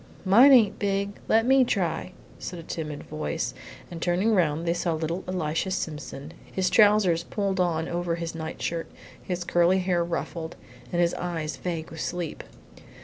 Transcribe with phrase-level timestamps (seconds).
[0.25, 3.53] "Mine ain't big; let me try," said a timid voice,
[3.91, 8.59] and turning round, they saw little Elisha Simpson, his trousers pulled on over his night
[8.59, 8.89] shirt,
[9.21, 10.55] his curly hair ruffled,
[10.91, 12.43] his eyes vague with sleep.